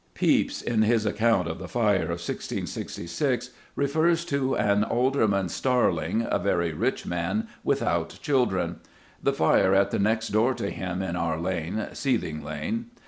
[0.15, 6.39] Pepys, in his account of the Fire of 1666, refers to an "Alderman Starling, a
[6.39, 8.77] very rich man, without children.
[9.21, 12.87] The fire at the next door to him in our lane (Seething Lane).